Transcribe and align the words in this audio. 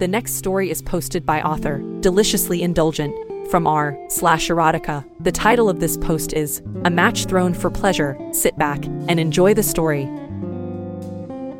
The 0.00 0.08
next 0.08 0.36
story 0.36 0.70
is 0.70 0.80
posted 0.80 1.26
by 1.26 1.42
author 1.42 1.82
Deliciously 2.00 2.62
Indulgent 2.62 3.14
from 3.50 3.66
r 3.66 3.98
slash 4.08 4.48
erotica. 4.48 5.04
The 5.20 5.30
title 5.30 5.68
of 5.68 5.78
this 5.78 5.98
post 5.98 6.32
is 6.32 6.62
A 6.86 6.90
Match 6.90 7.26
Thrown 7.26 7.52
for 7.52 7.68
Pleasure. 7.68 8.16
Sit 8.32 8.56
back 8.56 8.82
and 8.86 9.20
enjoy 9.20 9.52
the 9.52 9.62
story. 9.62 10.04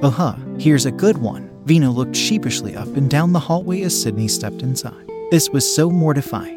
Uh 0.00 0.08
huh, 0.08 0.36
here's 0.58 0.86
a 0.86 0.90
good 0.90 1.18
one. 1.18 1.50
Vina 1.66 1.90
looked 1.90 2.16
sheepishly 2.16 2.74
up 2.74 2.86
and 2.96 3.10
down 3.10 3.34
the 3.34 3.38
hallway 3.38 3.82
as 3.82 4.00
Sydney 4.00 4.26
stepped 4.26 4.62
inside. 4.62 5.06
This 5.30 5.50
was 5.50 5.76
so 5.76 5.90
mortifying. 5.90 6.56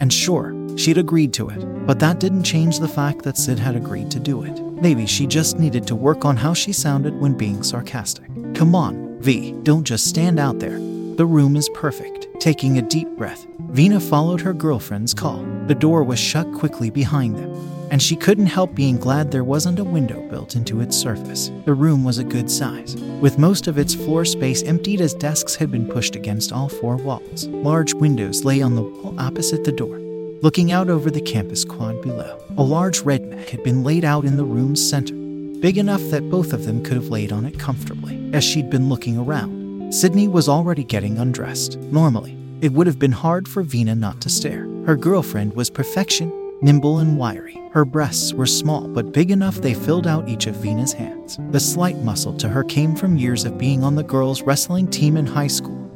And 0.00 0.10
sure, 0.10 0.56
she'd 0.78 0.96
agreed 0.96 1.34
to 1.34 1.50
it, 1.50 1.60
but 1.86 2.00
that 2.00 2.20
didn't 2.20 2.44
change 2.44 2.78
the 2.78 2.88
fact 2.88 3.20
that 3.24 3.36
Sid 3.36 3.58
had 3.58 3.76
agreed 3.76 4.10
to 4.12 4.18
do 4.18 4.44
it. 4.44 4.58
Maybe 4.80 5.04
she 5.04 5.26
just 5.26 5.58
needed 5.58 5.86
to 5.88 5.94
work 5.94 6.24
on 6.24 6.38
how 6.38 6.54
she 6.54 6.72
sounded 6.72 7.20
when 7.20 7.36
being 7.36 7.62
sarcastic. 7.62 8.30
Come 8.54 8.74
on, 8.74 9.20
V, 9.20 9.52
don't 9.62 9.84
just 9.84 10.06
stand 10.06 10.40
out 10.40 10.58
there. 10.58 10.91
The 11.22 11.26
room 11.26 11.54
is 11.54 11.68
perfect. 11.68 12.26
Taking 12.40 12.78
a 12.78 12.82
deep 12.82 13.08
breath, 13.10 13.46
Vina 13.70 14.00
followed 14.00 14.40
her 14.40 14.52
girlfriend's 14.52 15.14
call. 15.14 15.46
The 15.68 15.74
door 15.76 16.02
was 16.02 16.18
shut 16.18 16.52
quickly 16.52 16.90
behind 16.90 17.36
them, 17.36 17.54
and 17.92 18.02
she 18.02 18.16
couldn't 18.16 18.46
help 18.46 18.74
being 18.74 18.96
glad 18.96 19.30
there 19.30 19.44
wasn't 19.44 19.78
a 19.78 19.84
window 19.84 20.20
built 20.28 20.56
into 20.56 20.80
its 20.80 20.96
surface. 20.96 21.52
The 21.64 21.74
room 21.74 22.02
was 22.02 22.18
a 22.18 22.24
good 22.24 22.50
size, 22.50 22.96
with 23.20 23.38
most 23.38 23.68
of 23.68 23.78
its 23.78 23.94
floor 23.94 24.24
space 24.24 24.64
emptied 24.64 25.00
as 25.00 25.14
desks 25.14 25.54
had 25.54 25.70
been 25.70 25.86
pushed 25.86 26.16
against 26.16 26.50
all 26.50 26.68
four 26.68 26.96
walls. 26.96 27.46
Large 27.46 27.94
windows 27.94 28.44
lay 28.44 28.60
on 28.60 28.74
the 28.74 28.82
wall 28.82 29.14
opposite 29.20 29.62
the 29.62 29.70
door, 29.70 30.00
looking 30.42 30.72
out 30.72 30.90
over 30.90 31.08
the 31.08 31.20
campus 31.20 31.64
quad 31.64 32.02
below. 32.02 32.42
A 32.58 32.64
large 32.64 33.02
red 33.02 33.24
mat 33.26 33.48
had 33.48 33.62
been 33.62 33.84
laid 33.84 34.04
out 34.04 34.24
in 34.24 34.36
the 34.36 34.44
room's 34.44 34.84
center, 34.84 35.14
big 35.60 35.78
enough 35.78 36.02
that 36.10 36.28
both 36.28 36.52
of 36.52 36.64
them 36.64 36.82
could 36.82 36.94
have 36.94 37.10
laid 37.10 37.30
on 37.30 37.44
it 37.44 37.60
comfortably. 37.60 38.18
As 38.32 38.42
she'd 38.42 38.70
been 38.70 38.88
looking 38.88 39.16
around, 39.16 39.61
Sydney 39.92 40.26
was 40.26 40.48
already 40.48 40.84
getting 40.84 41.18
undressed. 41.18 41.76
Normally, 41.78 42.34
it 42.62 42.72
would 42.72 42.86
have 42.86 42.98
been 42.98 43.12
hard 43.12 43.46
for 43.46 43.62
Vina 43.62 43.94
not 43.94 44.22
to 44.22 44.30
stare. 44.30 44.66
Her 44.86 44.96
girlfriend 44.96 45.52
was 45.52 45.68
perfection, 45.68 46.32
nimble 46.62 47.00
and 47.00 47.18
wiry. 47.18 47.60
Her 47.72 47.84
breasts 47.84 48.32
were 48.32 48.46
small 48.46 48.88
but 48.88 49.12
big 49.12 49.30
enough 49.30 49.56
they 49.56 49.74
filled 49.74 50.06
out 50.06 50.30
each 50.30 50.46
of 50.46 50.56
Vina's 50.56 50.94
hands. 50.94 51.38
The 51.50 51.60
slight 51.60 51.98
muscle 51.98 52.34
to 52.38 52.48
her 52.48 52.64
came 52.64 52.96
from 52.96 53.18
years 53.18 53.44
of 53.44 53.58
being 53.58 53.84
on 53.84 53.94
the 53.94 54.02
girls' 54.02 54.40
wrestling 54.40 54.88
team 54.88 55.18
in 55.18 55.26
high 55.26 55.46
school, 55.46 55.90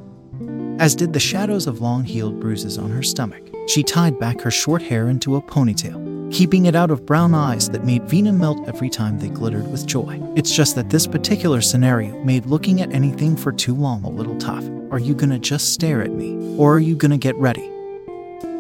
as 0.79 0.95
did 0.95 1.15
the 1.15 1.19
shadows 1.19 1.67
of 1.67 1.81
long 1.81 2.05
healed 2.05 2.39
bruises 2.39 2.77
on 2.77 2.91
her 2.91 3.03
stomach. 3.03 3.49
She 3.67 3.83
tied 3.83 4.19
back 4.19 4.43
her 4.43 4.51
short 4.51 4.83
hair 4.83 5.09
into 5.09 5.37
a 5.37 5.41
ponytail, 5.43 6.06
keeping 6.31 6.67
it 6.67 6.75
out 6.75 6.91
of 6.91 7.07
brown 7.07 7.35
eyes 7.35 7.69
that 7.71 7.85
made 7.85 8.09
Vina 8.09 8.33
melt 8.33 8.67
every 8.69 8.91
time 8.91 9.19
they 9.19 9.29
glittered 9.29 9.71
with 9.71 9.87
joy. 9.87 10.21
It's 10.35 10.55
just 10.55 10.75
that 10.75 10.91
this 10.91 11.07
particular 11.07 11.61
scenario 11.61 12.23
made 12.25 12.47
looking 12.47 12.81
at 12.81 12.93
anything 12.93 13.37
for 13.37 13.53
too 13.53 13.75
long 13.75 14.05
a 14.05 14.09
little 14.09 14.37
tough. 14.37 14.65
Are 14.91 14.99
you 14.99 15.15
gonna 15.15 15.39
just 15.39 15.73
stare 15.73 16.03
at 16.03 16.13
me? 16.13 16.57
Or 16.59 16.75
are 16.75 16.81
you 16.81 16.97
gonna 16.97 17.19
get 17.19 17.37
ready? 17.37 17.71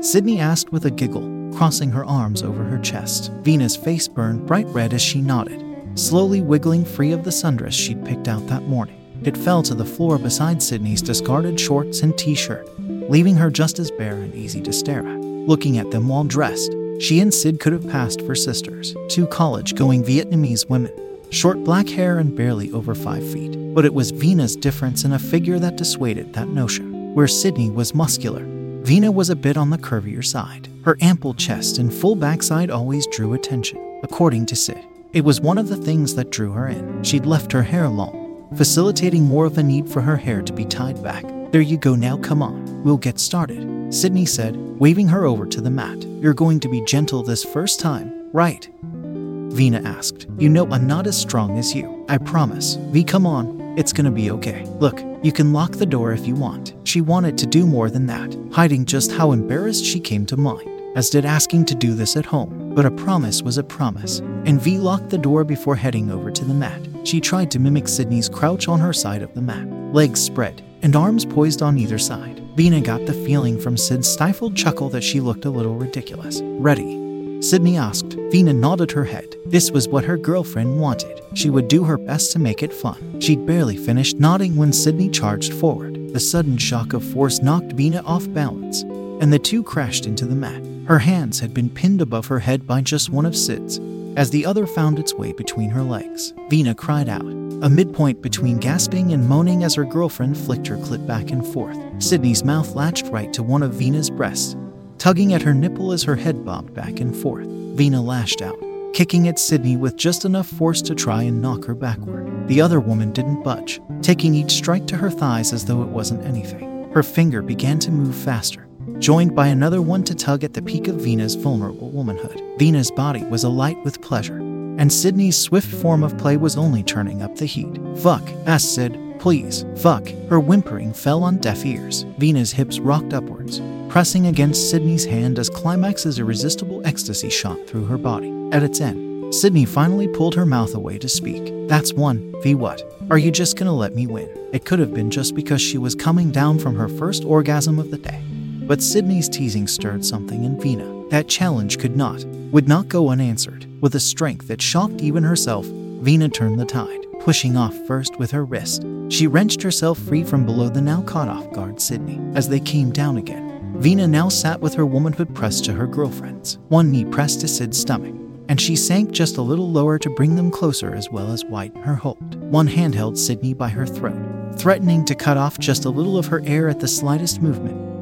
Sydney 0.01 0.41
asked 0.41 0.73
with 0.73 0.85
a 0.85 0.91
giggle, 0.91 1.51
crossing 1.57 1.91
her 1.91 2.05
arms 2.05 2.43
over 2.43 2.63
her 2.63 2.79
chest. 2.79 3.33
Vina's 3.43 3.77
face 3.77 4.07
burned 4.07 4.47
bright 4.47 4.67
red 4.67 4.93
as 4.93 5.03
she 5.03 5.21
nodded, 5.21 5.63
slowly 5.95 6.41
wiggling 6.41 6.85
free 6.85 7.13
of 7.13 7.25
the 7.25 7.31
sundress 7.31 7.73
she'd 7.73 8.05
picked 8.05 8.29
out 8.29 8.47
that 8.47 8.65
morning. 8.65 9.01
It 9.25 9.37
fell 9.37 9.63
to 9.63 9.75
the 9.75 9.85
floor 9.85 10.19
beside 10.19 10.63
Sydney's 10.63 11.03
discarded 11.03 11.59
shorts 11.59 12.03
and 12.03 12.17
t 12.17 12.35
shirt, 12.35 12.69
leaving 13.11 13.35
her 13.37 13.51
just 13.51 13.79
as 13.79 13.91
bare 13.91 14.17
and 14.17 14.35
easy 14.35 14.61
to 14.61 14.73
stare 14.73 15.07
at. 15.07 15.21
Looking 15.21 15.79
at 15.79 15.91
them 15.91 16.09
while 16.09 16.25
dressed, 16.25 16.73
she 16.99 17.21
and 17.21 17.33
Sid 17.33 17.61
could 17.61 17.73
have 17.73 17.89
passed 17.89 18.23
for 18.23 18.35
sisters, 18.35 18.95
two 19.09 19.27
college 19.27 19.75
going 19.75 20.03
Vietnamese 20.03 20.69
women, 20.69 20.93
short 21.31 21.63
black 21.65 21.89
hair 21.89 22.19
and 22.19 22.35
barely 22.35 22.73
over 22.73 22.95
five 22.95 23.27
feet. 23.33 23.57
But 23.75 23.85
it 23.85 23.93
was 23.93 24.11
Vina's 24.11 24.57
difference 24.57 25.05
in 25.05 25.13
a 25.13 25.19
figure 25.19 25.59
that 25.59 25.77
dissuaded 25.77 26.33
that 26.33 26.49
notion. 26.49 27.15
Where 27.15 27.29
Sydney 27.29 27.71
was 27.71 27.95
muscular, 27.95 28.45
Vina 28.83 29.11
was 29.11 29.31
a 29.31 29.37
bit 29.37 29.57
on 29.57 29.71
the 29.71 29.79
curvier 29.79 30.25
side. 30.25 30.69
Her 30.85 30.97
ample 31.01 31.35
chest 31.35 31.79
and 31.79 31.93
full 31.93 32.15
backside 32.15 32.71
always 32.71 33.07
drew 33.09 33.35
attention, 33.35 34.01
according 34.03 34.47
to 34.47 34.57
Sid. 34.57 34.85
It 35.13 35.25
was 35.25 35.41
one 35.41 35.59
of 35.59 35.69
the 35.69 35.77
things 35.77 36.15
that 36.15 36.31
drew 36.31 36.53
her 36.53 36.69
in. 36.69 37.03
She'd 37.03 37.27
left 37.27 37.53
her 37.53 37.63
hair 37.63 37.89
long, 37.89 38.47
facilitating 38.57 39.25
more 39.25 39.47
of 39.47 39.59
a 39.59 39.63
need 39.63 39.89
for 39.89 40.01
her 40.01 40.17
hair 40.17 40.41
to 40.43 40.53
be 40.53 40.65
tied 40.65 41.03
back. 41.03 41.25
There 41.53 41.61
you 41.61 41.77
go 41.77 41.95
now, 41.95 42.17
come 42.19 42.43
on, 42.43 42.83
we'll 42.85 42.97
get 42.97 43.19
started. 43.19 43.76
Sydney 43.97 44.27
said, 44.27 44.57
waving 44.79 45.09
her 45.09 45.25
over 45.25 45.47
to 45.47 45.61
the 45.63 45.71
mat. 45.71 46.05
You're 46.21 46.35
going 46.35 46.61
to 46.61 46.69
be 46.69 46.85
gentle 46.85 47.23
this 47.23 47.43
first 47.43 47.81
time, 47.81 48.29
right? 48.31 48.69
Vina 48.83 49.81
asked. 49.85 50.27
You 50.39 50.51
know 50.51 50.71
I'm 50.71 50.87
not 50.87 51.07
as 51.07 51.17
strong 51.17 51.57
as 51.57 51.75
you. 51.75 52.05
I 52.07 52.19
promise. 52.19 52.75
V, 52.75 53.03
come 53.03 53.27
on. 53.27 53.57
It's 53.79 53.95
gonna 53.95 54.11
be 54.11 54.31
okay. 54.33 54.67
Look, 54.81 55.03
you 55.23 55.33
can 55.33 55.55
lock 55.55 55.73
the 55.73 55.87
door 55.87 56.13
if 56.13 56.27
you 56.27 56.35
want. 56.35 56.75
She 56.85 57.01
wanted 57.01 57.39
to 57.39 57.47
do 57.47 57.67
more 57.67 57.89
than 57.89 58.07
that, 58.07 58.37
hiding 58.53 58.85
just 58.85 59.13
how 59.13 59.33
embarrassed 59.33 59.85
she 59.85 59.99
came 59.99 60.27
to 60.27 60.37
mind, 60.37 60.69
as 60.95 61.09
did 61.09 61.25
asking 61.25 61.65
to 61.67 61.75
do 61.75 61.95
this 61.95 62.17
at 62.17 62.27
home. 62.27 62.75
But 62.75 62.85
a 62.85 62.91
promise 62.91 63.43
was 63.43 63.57
a 63.57 63.65
promise, 63.65 64.19
and 64.45 64.61
V 64.61 64.77
locked 64.77 65.09
the 65.09 65.19
door 65.19 65.43
before 65.43 65.77
heading 65.77 66.11
over 66.11 66.31
to 66.31 66.45
the 66.45 66.55
mat. 66.55 66.87
She 67.05 67.21
tried 67.21 67.51
to 67.53 67.59
mimic 67.59 67.89
Sydney's 67.89 68.29
crouch 68.29 68.69
on 68.69 68.81
her 68.81 68.93
side 68.93 69.23
of 69.23 69.35
the 69.35 69.43
mat, 69.43 69.67
legs 69.95 70.21
spread, 70.21 70.63
and 70.83 70.95
arms 70.95 71.25
poised 71.25 71.63
on 71.63 71.79
either 71.79 71.99
side. 71.99 72.36
Vina 72.57 72.81
got 72.81 73.05
the 73.05 73.13
feeling 73.13 73.61
from 73.61 73.77
Sid's 73.77 74.09
stifled 74.09 74.57
chuckle 74.57 74.89
that 74.89 75.05
she 75.05 75.21
looked 75.21 75.45
a 75.45 75.51
little 75.51 75.75
ridiculous. 75.75 76.41
Ready? 76.43 77.43
Sydney 77.43 77.77
asked. 77.77 78.17
Vina 78.31 78.55
nodded 78.55 78.91
her 78.93 79.05
head. 79.05 79.37
This 79.45 79.71
was 79.71 79.89
what 79.89 80.07
her 80.07 80.17
girlfriend 80.17 80.81
wanted. 80.81 81.21
She 81.35 81.51
would 81.51 81.69
do 81.69 81.85
her 81.85 81.99
best 81.99 82.33
to 82.33 82.39
make 82.39 82.63
it 82.63 82.73
fun. 82.73 83.21
She'd 83.21 83.45
barely 83.45 83.77
finished 83.77 84.19
nodding 84.19 84.57
when 84.57 84.73
Sydney 84.73 85.11
charged 85.11 85.53
forward. 85.53 86.15
The 86.15 86.19
sudden 86.19 86.57
shock 86.57 86.95
of 86.95 87.05
force 87.05 87.43
knocked 87.43 87.73
Vina 87.73 88.03
off 88.07 88.27
balance, 88.33 88.85
and 88.85 89.31
the 89.31 89.39
two 89.39 89.63
crashed 89.63 90.07
into 90.07 90.25
the 90.25 90.35
mat. 90.35 90.63
Her 90.87 91.01
hands 91.01 91.41
had 91.41 91.53
been 91.53 91.69
pinned 91.69 92.01
above 92.01 92.29
her 92.29 92.39
head 92.39 92.67
by 92.67 92.81
just 92.81 93.11
one 93.11 93.27
of 93.27 93.37
Sid's, 93.37 93.79
as 94.17 94.31
the 94.31 94.45
other 94.45 94.67
found 94.67 94.99
its 94.99 95.15
way 95.15 95.33
between 95.33 95.71
her 95.71 95.83
legs. 95.83 96.35
Vina 96.49 96.75
cried 96.75 97.09
out, 97.09 97.23
a 97.63 97.71
midpoint 97.71 98.21
between 98.23 98.59
gasping 98.59 99.13
and 99.13 99.29
moaning 99.29 99.63
as 99.63 99.75
her 99.75 99.85
girlfriend 99.85 100.37
flicked 100.37 100.67
her 100.67 100.77
clit 100.79 101.07
back 101.07 101.31
and 101.31 101.47
forth. 101.47 101.79
Sydney's 101.99 102.45
mouth 102.45 102.75
latched 102.75 103.07
right 103.07 103.33
to 103.33 103.43
one 103.43 103.63
of 103.63 103.75
Vina's 103.75 104.11
breasts, 104.11 104.57
tugging 104.99 105.33
at 105.33 105.43
her 105.43 105.55
nipple 105.55 105.93
as 105.93 106.03
her 106.03 106.17
head 106.17 106.45
bobbed 106.45 106.75
back 106.75 107.01
and 107.01 107.15
forth. 107.17 107.47
Vina 107.47 108.03
lashed 108.03 108.43
out, 108.43 108.59
kicking 108.93 109.29
at 109.29 109.39
Sydney 109.39 109.77
with 109.77 109.97
just 109.97 110.25
enough 110.25 110.47
force 110.47 110.83
to 110.83 110.95
try 110.95 111.23
and 111.23 111.41
knock 111.41 111.65
her 111.65 111.75
backward. 111.75 112.49
The 112.49 112.61
other 112.61 112.81
woman 112.81 113.13
didn't 113.13 113.43
budge, 113.43 113.81
taking 114.03 114.35
each 114.35 114.53
strike 114.53 114.87
to 114.89 114.97
her 114.97 115.11
thighs 115.11 115.53
as 115.53 115.65
though 115.65 115.83
it 115.83 115.89
wasn't 115.89 116.25
anything. 116.25 116.91
Her 116.93 117.03
finger 117.03 117.43
began 117.43 117.79
to 117.81 117.91
move 117.91 118.15
faster, 118.15 118.66
joined 118.99 119.35
by 119.35 119.49
another 119.49 119.83
one 119.83 120.03
to 120.05 120.15
tug 120.15 120.45
at 120.45 120.55
the 120.55 120.63
peak 120.63 120.89
of 120.89 120.97
Vina's 120.97 121.35
vulnerable 121.35 121.91
womanhood. 121.91 122.43
Vina's 122.59 122.91
body 122.91 123.25
was 123.25 123.45
alight 123.45 123.77
with 123.85 124.01
pleasure, 124.01 124.39
and 124.39 124.93
Sydney's 124.93 125.37
swift 125.37 125.69
form 125.69 126.03
of 126.03 126.17
play 126.19 126.37
was 126.37 126.57
only 126.57 126.83
turning 126.83 127.23
up 127.23 127.37
the 127.37 127.47
heat. 127.47 127.79
Fuck, 127.97 128.23
asked 128.47 128.75
Sid. 128.75 128.99
Please, 129.19 129.65
fuck. 129.77 130.07
Her 130.29 130.41
whimpering 130.41 130.93
fell 130.93 131.23
on 131.23 131.39
deaf 131.39 131.65
ears. 131.65 132.03
Vina's 132.19 132.53
hips 132.53 132.79
rocked 132.79 133.13
upwards, 133.13 133.61
pressing 133.89 134.27
against 134.27 134.71
Sydney's 134.71 135.05
hand 135.05 135.39
as 135.39 135.51
Climax's 135.51 136.19
irresistible 136.19 136.87
ecstasy 136.87 137.31
shot 137.31 137.59
through 137.67 137.87
her 137.87 137.99
body. 137.99 138.33
At 138.53 138.63
its 138.63 138.81
end, 138.81 139.35
Sydney 139.35 139.65
finally 139.65 140.07
pulled 140.07 140.35
her 140.35 140.47
mouth 140.47 140.75
away 140.75 140.99
to 140.99 141.09
speak. 141.09 141.53
That's 141.69 141.93
one, 141.93 142.33
V 142.43 142.55
what? 142.55 142.83
Are 143.11 143.19
you 143.19 143.31
just 143.31 143.57
gonna 143.57 143.75
let 143.75 143.95
me 143.95 144.07
win? 144.07 144.29
It 144.53 144.65
could 144.65 144.79
have 144.79 144.95
been 144.95 145.11
just 145.11 145.35
because 145.35 145.61
she 145.61 145.79
was 145.79 145.95
coming 145.95 146.31
down 146.31 146.59
from 146.59 146.77
her 146.77 146.89
first 146.89 147.25
orgasm 147.25 147.79
of 147.79 147.91
the 147.91 147.99
day. 147.99 148.21
But 148.67 148.83
Sydney's 148.83 149.29
teasing 149.29 149.69
stirred 149.69 150.05
something 150.05 150.43
in 150.43 150.61
Vina. 150.61 151.09
That 151.11 151.29
challenge 151.29 151.79
could 151.79 151.97
not, 151.97 152.25
would 152.51 152.67
not 152.67 152.89
go 152.89 153.11
unanswered. 153.11 153.65
With 153.81 153.95
a 153.95 154.01
strength 154.01 154.49
that 154.49 154.61
shocked 154.61 155.01
even 155.01 155.23
herself, 155.23 155.67
Vina 155.67 156.29
turned 156.29 156.59
the 156.59 156.65
tide, 156.65 157.07
pushing 157.21 157.57
off 157.57 157.77
first 157.87 158.19
with 158.19 158.33
her 158.33 158.45
wrist. 158.45 158.85
She 159.09 159.29
wrenched 159.29 159.63
herself 159.63 159.99
free 159.99 160.25
from 160.25 160.45
below 160.45 160.69
the 160.69 160.81
now 160.81 161.03
caught 161.03 161.29
off 161.29 161.53
guard 161.53 161.81
Sydney. 161.81 162.19
As 162.35 162.49
they 162.49 162.59
came 162.59 162.91
down 162.91 163.19
again, 163.19 163.73
Vina 163.77 164.09
now 164.09 164.29
sat 164.29 164.61
with 164.61 164.75
her 164.75 164.87
womanhood 164.87 165.33
pressed 165.33 165.65
to 165.67 165.73
her 165.73 165.87
girlfriend's, 165.87 166.59
one 166.69 166.91
knee 166.91 167.05
pressed 167.05 167.43
to 167.43 167.49
Sid's 167.49 167.79
stomach, 167.79 168.15
and 168.49 168.61
she 168.61 168.75
sank 168.75 169.13
just 169.13 169.37
a 169.37 169.43
little 169.43 169.71
lower 169.71 169.97
to 169.99 170.11
bring 170.11 170.35
them 170.35 170.51
closer 170.51 170.93
as 170.93 171.09
well 171.09 171.31
as 171.31 171.45
widen 171.45 171.83
her 171.83 171.95
hold. 171.95 172.35
One 172.51 172.67
hand 172.67 172.97
held 172.97 173.17
Sydney 173.17 173.55
by 173.55 173.69
her 173.69 173.87
throat, 173.87 174.59
threatening 174.59 175.05
to 175.05 175.15
cut 175.15 175.37
off 175.37 175.59
just 175.61 175.85
a 175.85 175.91
little 175.91 176.19
of 176.19 176.27
her 176.27 176.43
air 176.47 176.69
at 176.69 176.81
the 176.81 176.89
slightest 176.89 177.41
movement, 177.41 177.96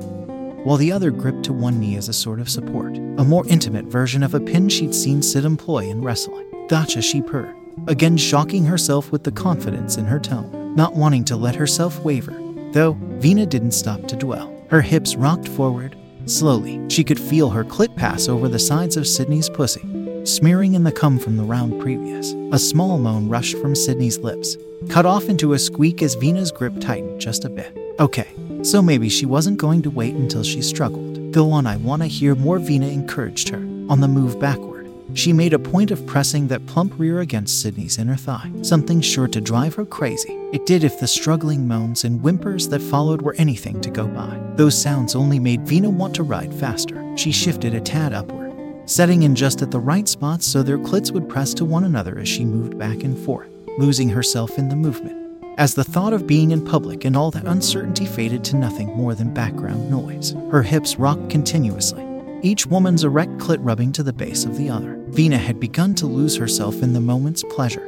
while 0.64 0.78
the 0.78 0.90
other 0.90 1.10
gripped 1.10 1.44
to 1.44 1.52
one 1.52 1.78
knee 1.78 1.96
as 1.96 2.08
a 2.08 2.12
sort 2.12 2.40
of 2.40 2.48
support, 2.48 2.96
a 2.96 3.24
more 3.24 3.46
intimate 3.46 3.84
version 3.84 4.22
of 4.22 4.34
a 4.34 4.40
pin 4.40 4.68
she'd 4.68 4.94
seen 4.94 5.22
Sid 5.22 5.44
employ 5.44 5.88
in 5.88 6.02
wrestling. 6.02 6.46
Gotcha, 6.68 7.02
she 7.02 7.20
purred, 7.20 7.54
again 7.86 8.16
shocking 8.16 8.64
herself 8.64 9.12
with 9.12 9.24
the 9.24 9.32
confidence 9.32 9.98
in 9.98 10.06
her 10.06 10.18
tone, 10.18 10.74
not 10.74 10.96
wanting 10.96 11.24
to 11.26 11.36
let 11.36 11.54
herself 11.54 12.00
waver, 12.00 12.34
though 12.72 12.96
Vina 13.18 13.46
didn't 13.46 13.72
stop 13.72 14.06
to 14.08 14.16
dwell. 14.16 14.52
Her 14.70 14.80
hips 14.80 15.14
rocked 15.14 15.46
forward. 15.46 15.96
Slowly, 16.26 16.80
she 16.88 17.04
could 17.04 17.20
feel 17.20 17.50
her 17.50 17.64
clit 17.64 17.94
pass 17.96 18.28
over 18.28 18.48
the 18.48 18.58
sides 18.58 18.96
of 18.96 19.06
Sydney's 19.06 19.50
pussy, 19.50 19.82
smearing 20.24 20.72
in 20.72 20.84
the 20.84 20.90
cum 20.90 21.18
from 21.18 21.36
the 21.36 21.44
round 21.44 21.78
previous. 21.80 22.32
A 22.52 22.58
small 22.58 22.98
moan 22.98 23.28
rushed 23.28 23.58
from 23.58 23.74
Sydney's 23.74 24.18
lips, 24.18 24.56
cut 24.88 25.04
off 25.04 25.28
into 25.28 25.52
a 25.52 25.58
squeak 25.58 26.02
as 26.02 26.14
Vina's 26.14 26.50
grip 26.50 26.80
tightened 26.80 27.20
just 27.20 27.44
a 27.44 27.50
bit. 27.50 27.76
Okay, 28.00 28.28
so 28.64 28.80
maybe 28.80 29.08
she 29.08 29.26
wasn't 29.26 29.58
going 29.58 29.82
to 29.82 29.90
wait 29.90 30.14
until 30.14 30.42
she 30.42 30.62
struggled. 30.62 31.32
Go 31.32 31.50
on, 31.52 31.66
I 31.66 31.76
want 31.76 32.02
to 32.02 32.08
hear 32.08 32.34
more, 32.34 32.58
Vina 32.58 32.88
encouraged 32.88 33.48
her. 33.50 33.58
On 33.88 34.00
the 34.00 34.08
move 34.08 34.40
backward, 34.40 34.90
she 35.12 35.32
made 35.32 35.52
a 35.52 35.58
point 35.58 35.90
of 35.90 36.04
pressing 36.06 36.48
that 36.48 36.64
plump 36.66 36.98
rear 36.98 37.20
against 37.20 37.60
Sydney's 37.60 37.98
inner 37.98 38.16
thigh, 38.16 38.50
something 38.62 39.00
sure 39.00 39.28
to 39.28 39.40
drive 39.40 39.74
her 39.74 39.84
crazy. 39.84 40.32
It 40.52 40.64
did 40.64 40.82
if 40.82 40.98
the 40.98 41.06
struggling 41.06 41.68
moans 41.68 42.04
and 42.04 42.20
whimpers 42.20 42.68
that 42.68 42.80
followed 42.80 43.20
were 43.20 43.34
anything 43.34 43.80
to 43.82 43.90
go 43.90 44.06
by. 44.06 44.40
Those 44.54 44.80
sounds 44.80 45.14
only 45.14 45.38
made 45.38 45.66
Vina 45.66 45.90
want 45.90 46.14
to 46.16 46.22
ride 46.22 46.54
faster. 46.54 47.16
She 47.16 47.32
shifted 47.32 47.74
a 47.74 47.80
tad 47.80 48.12
upward, 48.12 48.54
setting 48.88 49.22
in 49.22 49.34
just 49.34 49.60
at 49.60 49.70
the 49.70 49.78
right 49.80 50.08
spots 50.08 50.46
so 50.46 50.62
their 50.62 50.78
clits 50.78 51.10
would 51.10 51.28
press 51.28 51.52
to 51.54 51.64
one 51.64 51.84
another 51.84 52.18
as 52.18 52.28
she 52.28 52.44
moved 52.44 52.78
back 52.78 53.04
and 53.04 53.18
forth, 53.18 53.48
losing 53.78 54.08
herself 54.08 54.58
in 54.58 54.68
the 54.68 54.76
movement. 54.76 55.23
As 55.56 55.74
the 55.74 55.84
thought 55.84 56.12
of 56.12 56.26
being 56.26 56.50
in 56.50 56.64
public 56.64 57.04
and 57.04 57.16
all 57.16 57.30
that 57.30 57.46
uncertainty 57.46 58.06
faded 58.06 58.42
to 58.44 58.56
nothing 58.56 58.88
more 58.88 59.14
than 59.14 59.32
background 59.32 59.88
noise, 59.88 60.34
her 60.50 60.64
hips 60.64 60.96
rocked 60.96 61.30
continuously, 61.30 62.04
each 62.42 62.66
woman's 62.66 63.04
erect 63.04 63.38
clit 63.38 63.58
rubbing 63.60 63.92
to 63.92 64.02
the 64.02 64.12
base 64.12 64.44
of 64.44 64.58
the 64.58 64.68
other. 64.68 65.00
Vina 65.10 65.38
had 65.38 65.60
begun 65.60 65.94
to 65.94 66.06
lose 66.06 66.36
herself 66.36 66.82
in 66.82 66.92
the 66.92 67.00
moment's 67.00 67.44
pleasure, 67.50 67.86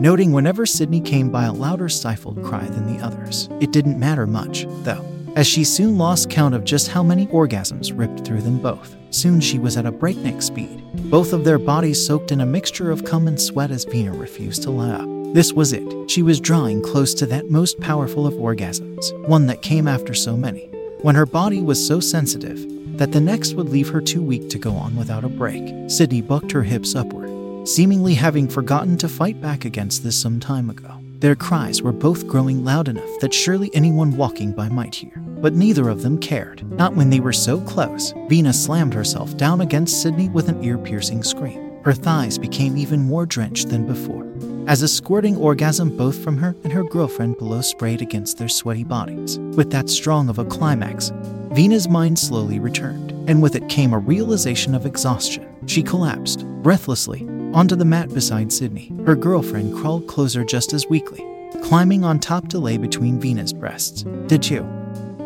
noting 0.00 0.32
whenever 0.32 0.66
Sydney 0.66 1.00
came 1.00 1.30
by 1.30 1.44
a 1.44 1.52
louder 1.52 1.88
stifled 1.88 2.42
cry 2.42 2.64
than 2.66 2.92
the 2.92 3.00
others. 3.00 3.48
It 3.60 3.70
didn't 3.70 4.00
matter 4.00 4.26
much, 4.26 4.66
though, 4.82 5.06
as 5.36 5.46
she 5.46 5.62
soon 5.62 5.98
lost 5.98 6.30
count 6.30 6.52
of 6.52 6.64
just 6.64 6.88
how 6.88 7.04
many 7.04 7.28
orgasms 7.28 7.96
ripped 7.96 8.24
through 8.24 8.42
them 8.42 8.58
both. 8.60 8.96
Soon 9.10 9.40
she 9.40 9.60
was 9.60 9.76
at 9.76 9.86
a 9.86 9.92
breakneck 9.92 10.42
speed, 10.42 10.82
both 11.08 11.32
of 11.32 11.44
their 11.44 11.60
bodies 11.60 12.04
soaked 12.04 12.32
in 12.32 12.40
a 12.40 12.46
mixture 12.46 12.90
of 12.90 13.04
cum 13.04 13.28
and 13.28 13.40
sweat 13.40 13.70
as 13.70 13.84
Vina 13.84 14.12
refused 14.12 14.64
to 14.64 14.70
let 14.70 15.00
up. 15.00 15.21
This 15.32 15.54
was 15.54 15.72
it. 15.72 16.10
She 16.10 16.22
was 16.22 16.40
drawing 16.40 16.82
close 16.82 17.14
to 17.14 17.24
that 17.26 17.50
most 17.50 17.80
powerful 17.80 18.26
of 18.26 18.34
orgasms, 18.34 19.26
one 19.26 19.46
that 19.46 19.62
came 19.62 19.88
after 19.88 20.12
so 20.12 20.36
many, 20.36 20.66
when 21.00 21.14
her 21.14 21.24
body 21.24 21.62
was 21.62 21.84
so 21.84 22.00
sensitive 22.00 22.58
that 22.98 23.12
the 23.12 23.20
next 23.20 23.54
would 23.54 23.70
leave 23.70 23.88
her 23.88 24.02
too 24.02 24.20
weak 24.20 24.50
to 24.50 24.58
go 24.58 24.72
on 24.72 24.94
without 24.94 25.24
a 25.24 25.30
break. 25.30 25.90
Sydney 25.90 26.20
bucked 26.20 26.52
her 26.52 26.62
hips 26.62 26.94
upward, 26.94 27.66
seemingly 27.66 28.12
having 28.12 28.46
forgotten 28.46 28.98
to 28.98 29.08
fight 29.08 29.40
back 29.40 29.64
against 29.64 30.04
this 30.04 30.20
some 30.20 30.38
time 30.38 30.68
ago. 30.68 31.00
Their 31.20 31.34
cries 31.34 31.80
were 31.80 31.92
both 31.92 32.26
growing 32.26 32.62
loud 32.62 32.88
enough 32.88 33.18
that 33.20 33.32
surely 33.32 33.70
anyone 33.72 34.18
walking 34.18 34.52
by 34.52 34.68
might 34.68 34.94
hear, 34.94 35.16
but 35.16 35.54
neither 35.54 35.88
of 35.88 36.02
them 36.02 36.18
cared, 36.18 36.70
not 36.72 36.94
when 36.94 37.08
they 37.08 37.20
were 37.20 37.32
so 37.32 37.58
close. 37.62 38.12
Vina 38.28 38.52
slammed 38.52 38.92
herself 38.92 39.34
down 39.38 39.62
against 39.62 40.02
Sydney 40.02 40.28
with 40.28 40.50
an 40.50 40.62
ear 40.62 40.76
piercing 40.76 41.22
scream. 41.22 41.80
Her 41.84 41.94
thighs 41.94 42.38
became 42.38 42.76
even 42.76 43.00
more 43.00 43.26
drenched 43.26 43.70
than 43.70 43.86
before, 43.86 44.24
as 44.66 44.82
a 44.82 44.88
squirting 44.88 45.36
orgasm 45.36 45.96
both 45.96 46.22
from 46.22 46.36
her 46.38 46.54
and 46.64 46.72
her 46.72 46.84
girlfriend 46.84 47.38
below 47.38 47.60
sprayed 47.60 48.00
against 48.02 48.38
their 48.38 48.48
sweaty 48.48 48.84
bodies. 48.84 49.38
With 49.56 49.70
that 49.70 49.90
strong 49.90 50.28
of 50.28 50.38
a 50.38 50.44
climax, 50.44 51.10
Vina's 51.52 51.88
mind 51.88 52.18
slowly 52.18 52.58
returned, 52.58 53.12
and 53.28 53.42
with 53.42 53.54
it 53.56 53.68
came 53.68 53.92
a 53.92 53.98
realization 53.98 54.74
of 54.74 54.86
exhaustion. 54.86 55.46
She 55.66 55.82
collapsed, 55.82 56.46
breathlessly, 56.62 57.26
onto 57.52 57.76
the 57.76 57.84
mat 57.84 58.08
beside 58.14 58.52
Sydney. 58.52 58.92
Her 59.04 59.16
girlfriend 59.16 59.76
crawled 59.76 60.06
closer 60.06 60.44
just 60.44 60.72
as 60.72 60.86
weakly, 60.86 61.24
climbing 61.62 62.04
on 62.04 62.18
top 62.18 62.48
to 62.48 62.58
lay 62.58 62.76
between 62.76 63.20
Vina's 63.20 63.52
breasts. 63.52 64.04
Did 64.26 64.48
you? 64.48 64.66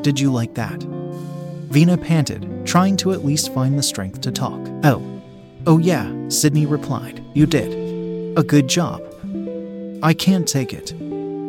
Did 0.02 0.18
you 0.18 0.32
like 0.32 0.54
that? 0.54 0.82
Vina 1.70 1.96
panted, 1.96 2.66
trying 2.66 2.96
to 2.98 3.12
at 3.12 3.24
least 3.24 3.52
find 3.52 3.78
the 3.78 3.82
strength 3.82 4.20
to 4.22 4.32
talk. 4.32 4.60
Oh, 4.84 5.16
Oh, 5.68 5.78
yeah, 5.78 6.08
Sydney 6.28 6.64
replied. 6.64 7.24
You 7.34 7.44
did. 7.44 8.38
A 8.38 8.42
good 8.44 8.68
job. 8.68 9.02
I 10.02 10.12
can't 10.12 10.46
take 10.46 10.72
it. 10.72 10.92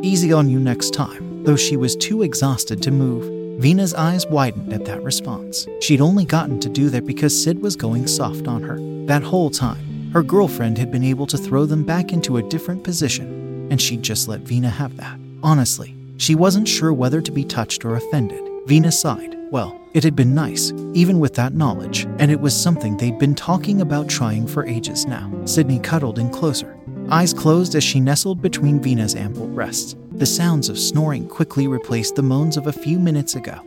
Easy 0.03 0.31
on 0.31 0.49
you 0.49 0.59
next 0.59 0.93
time. 0.93 1.43
Though 1.43 1.55
she 1.55 1.75
was 1.75 1.95
too 1.95 2.23
exhausted 2.23 2.81
to 2.83 2.91
move, 2.91 3.61
Vina's 3.61 3.93
eyes 3.93 4.25
widened 4.27 4.71
at 4.71 4.85
that 4.85 5.03
response. 5.03 5.67
She'd 5.81 6.01
only 6.01 6.23
gotten 6.23 6.59
to 6.61 6.69
do 6.69 6.89
that 6.89 7.05
because 7.05 7.43
Sid 7.43 7.61
was 7.61 7.75
going 7.75 8.07
soft 8.07 8.47
on 8.47 8.63
her. 8.63 8.77
That 9.07 9.23
whole 9.23 9.49
time, 9.49 10.11
her 10.13 10.23
girlfriend 10.23 10.77
had 10.77 10.91
been 10.91 11.03
able 11.03 11.27
to 11.27 11.37
throw 11.37 11.65
them 11.65 11.83
back 11.83 12.13
into 12.13 12.37
a 12.37 12.43
different 12.43 12.83
position, 12.83 13.67
and 13.69 13.81
she'd 13.81 14.03
just 14.03 14.27
let 14.27 14.41
Vina 14.41 14.69
have 14.69 14.95
that. 14.97 15.19
Honestly, 15.43 15.93
she 16.17 16.35
wasn't 16.35 16.67
sure 16.67 16.93
whether 16.93 17.21
to 17.21 17.31
be 17.31 17.43
touched 17.43 17.83
or 17.83 17.95
offended. 17.95 18.41
Vina 18.65 18.91
sighed. 18.91 19.35
Well, 19.51 19.79
it 19.93 20.03
had 20.03 20.15
been 20.15 20.35
nice, 20.35 20.71
even 20.93 21.19
with 21.19 21.33
that 21.35 21.53
knowledge, 21.53 22.05
and 22.19 22.29
it 22.29 22.39
was 22.39 22.55
something 22.55 22.97
they'd 22.97 23.17
been 23.17 23.35
talking 23.35 23.81
about 23.81 24.07
trying 24.07 24.45
for 24.45 24.65
ages 24.65 25.05
now. 25.05 25.31
Sydney 25.45 25.79
cuddled 25.79 26.19
in 26.19 26.29
closer, 26.29 26.77
eyes 27.09 27.33
closed 27.33 27.75
as 27.75 27.83
she 27.83 27.99
nestled 27.99 28.41
between 28.41 28.81
Vina's 28.81 29.15
ample 29.15 29.47
breasts. 29.47 29.95
The 30.11 30.25
sounds 30.25 30.69
of 30.69 30.79
snoring 30.79 31.27
quickly 31.27 31.67
replaced 31.67 32.15
the 32.15 32.23
moans 32.23 32.57
of 32.57 32.67
a 32.67 32.73
few 32.73 32.99
minutes 32.99 33.35
ago. 33.35 33.61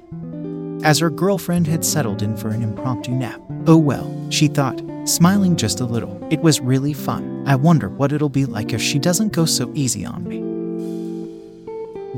As 0.83 0.99
her 0.99 1.11
girlfriend 1.11 1.67
had 1.67 1.85
settled 1.85 2.23
in 2.23 2.37
for 2.37 2.49
an 2.49 2.63
impromptu 2.63 3.13
nap. 3.13 3.41
Oh 3.67 3.77
well, 3.77 4.11
she 4.31 4.49
thought, 4.49 4.83
smiling 5.05 5.57
just 5.57 5.81
a 5.81 5.85
little. 5.85 6.19
It 6.31 6.41
was 6.41 6.61
really 6.61 6.93
fun. 6.93 7.45
I 7.47 7.57
wonder 7.57 7.88
what 7.88 8.12
it'll 8.12 8.29
be 8.29 8.47
like 8.47 8.73
if 8.73 8.83
she 8.83 8.99
doesn't 8.99 9.33
go 9.33 9.45
so 9.45 9.71
easy 9.75 10.05
on 10.05 10.25
me. 10.25 10.50